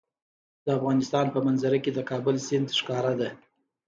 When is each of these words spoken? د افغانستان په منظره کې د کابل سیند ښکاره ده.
د 0.65 0.67
افغانستان 0.77 1.25
په 1.35 1.39
منظره 1.47 1.77
کې 1.83 1.91
د 1.93 1.99
کابل 2.09 2.35
سیند 2.47 2.67
ښکاره 2.79 3.13
ده. 3.19 3.29